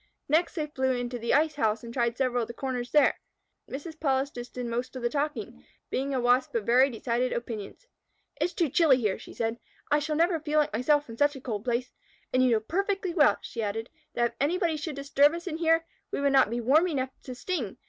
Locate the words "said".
9.35-9.59